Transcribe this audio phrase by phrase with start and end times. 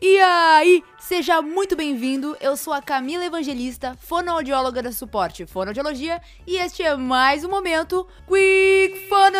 [0.00, 2.36] E aí, seja muito bem-vindo.
[2.40, 8.06] Eu sou a Camila Evangelista, fonoaudióloga da Suporte Fonoaudiologia, e este é mais um momento
[8.28, 9.38] Quick Fono!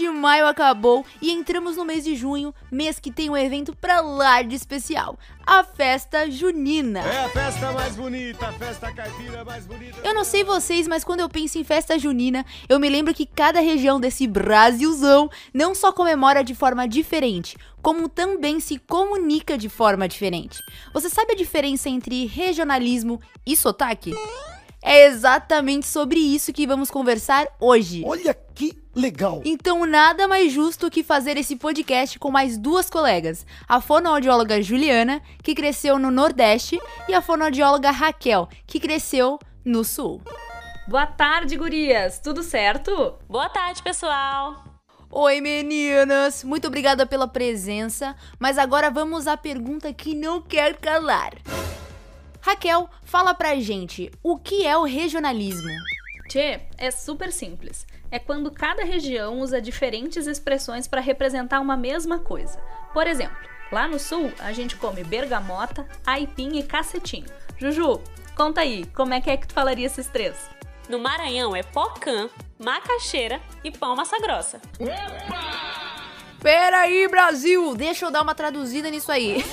[0.00, 4.00] De maio acabou e entramos no mês de junho, mês que tem um evento pra
[4.00, 7.00] lá de especial, a festa junina.
[7.00, 9.98] É a festa mais bonita, a festa caipira mais bonita.
[10.02, 13.26] Eu não sei vocês, mas quando eu penso em festa junina, eu me lembro que
[13.26, 19.68] cada região desse Brasilzão não só comemora de forma diferente, como também se comunica de
[19.68, 20.62] forma diferente.
[20.94, 24.14] Você sabe a diferença entre regionalismo e sotaque?
[24.82, 28.02] É exatamente sobre isso que vamos conversar hoje.
[28.06, 29.42] Olha que legal.
[29.44, 35.22] Então, nada mais justo que fazer esse podcast com mais duas colegas: a fonoaudióloga Juliana,
[35.42, 40.20] que cresceu no Nordeste, e a fonoaudióloga Raquel, que cresceu no Sul.
[40.88, 42.18] Boa tarde, gurias.
[42.18, 43.14] Tudo certo?
[43.28, 44.64] Boa tarde, pessoal.
[45.12, 46.44] Oi, meninas!
[46.44, 51.32] Muito obrigada pela presença, mas agora vamos à pergunta que não quer calar.
[52.40, 55.68] Raquel, fala pra gente, o que é o regionalismo?
[56.30, 57.84] Tchê, é super simples.
[58.08, 62.56] É quando cada região usa diferentes expressões para representar uma mesma coisa.
[62.94, 63.36] Por exemplo,
[63.72, 67.26] lá no sul a gente come bergamota, aipim e cacetinho.
[67.58, 68.00] Juju,
[68.36, 70.36] conta aí, como é que é que tu falaria esses três?
[70.88, 74.60] No Maranhão é pocã, macaxeira e pão massa grossa.
[76.40, 77.74] Pera aí, Brasil!
[77.74, 79.44] Deixa eu dar uma traduzida nisso aí.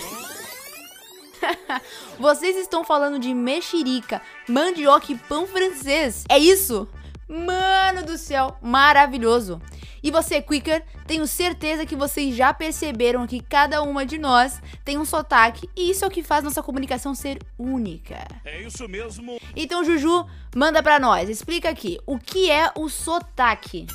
[2.20, 6.26] Vocês estão falando de mexerica, mandioca e pão francês.
[6.30, 6.88] É isso?
[7.28, 9.62] Mano do céu, maravilhoso.
[10.02, 14.98] E você, Quicker, tenho certeza que vocês já perceberam que cada uma de nós tem
[14.98, 18.26] um sotaque e isso é o que faz nossa comunicação ser única.
[18.46, 19.40] É isso mesmo.
[19.56, 20.26] Então, Juju,
[20.56, 23.88] manda pra nós, explica aqui, o que é o sotaque?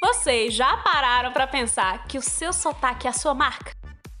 [0.00, 3.75] Vocês já pararam para pensar que o seu sotaque é a sua marca?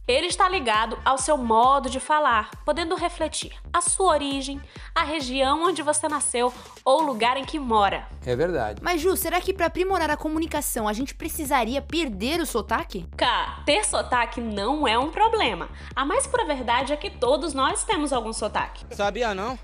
[0.08, 4.62] Ele está ligado ao seu modo de falar, podendo refletir a sua origem,
[4.94, 8.06] a região onde você nasceu ou o lugar em que mora.
[8.24, 8.80] É verdade.
[8.80, 13.04] Mas Ju, será que para aprimorar a comunicação a gente precisaria perder o sotaque?
[13.16, 15.68] Cá, ter sotaque não é um problema.
[15.96, 18.84] A mais pura verdade é que todos nós temos algum sotaque.
[18.94, 19.58] Sabia não?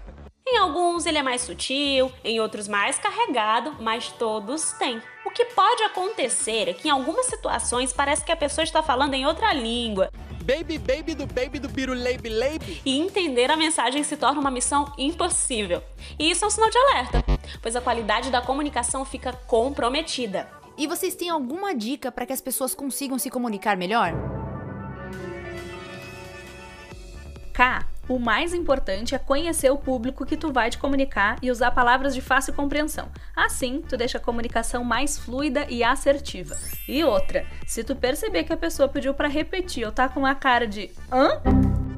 [0.45, 5.01] Em alguns ele é mais sutil, em outros mais carregado, mas todos têm.
[5.25, 9.15] O que pode acontecer é que em algumas situações parece que a pessoa está falando
[9.15, 10.11] em outra língua
[10.43, 12.83] Baby, baby do baby do biru leibe leibe.
[12.85, 15.83] e entender a mensagem se torna uma missão impossível.
[16.19, 17.25] E isso é um sinal de alerta,
[17.63, 20.49] pois a qualidade da comunicação fica comprometida.
[20.77, 24.13] E vocês têm alguma dica para que as pessoas consigam se comunicar melhor?
[27.53, 27.92] K.
[28.09, 32.15] O mais importante é conhecer o público que tu vai te comunicar e usar palavras
[32.15, 33.09] de fácil compreensão.
[33.35, 36.57] Assim, tu deixa a comunicação mais fluida e assertiva.
[36.89, 40.35] E outra, se tu perceber que a pessoa pediu para repetir ou tá com uma
[40.35, 41.41] cara de hã?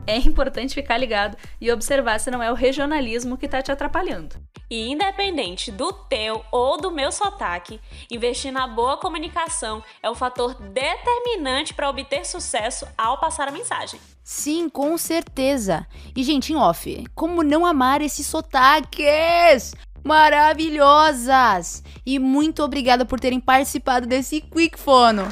[0.06, 4.36] É importante ficar ligado e observar se não é o regionalismo que tá te atrapalhando.
[4.70, 7.80] E independente do teu ou do meu sotaque,
[8.10, 14.00] investir na boa comunicação é um fator determinante para obter sucesso ao passar a mensagem.
[14.22, 15.86] Sim, com certeza.
[16.16, 19.74] E, gente, em off, como não amar esses sotaques?
[20.02, 21.82] Maravilhosas!
[22.04, 25.28] E muito obrigada por terem participado desse Quick Fono.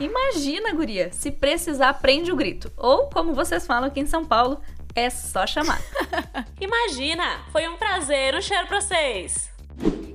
[0.00, 2.72] Imagina, guria, se precisar, prende o grito.
[2.76, 4.60] Ou, como vocês falam aqui em São Paulo,
[4.94, 5.80] é só chamar.
[6.60, 7.40] Imagina!
[7.50, 9.50] Foi um prazer, um cheiro pra vocês!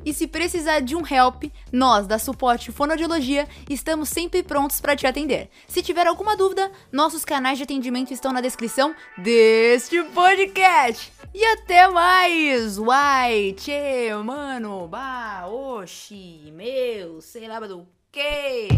[0.06, 5.06] E se precisar de um help, nós da Suporte Fonoaudiologia estamos sempre prontos para te
[5.06, 5.50] atender.
[5.68, 11.12] Se tiver alguma dúvida, nossos canais de atendimento estão na descrição deste podcast.
[11.34, 12.78] E até mais!
[12.78, 18.70] Uai, tchê, mano, bah, oxi, meu, sei lá do que.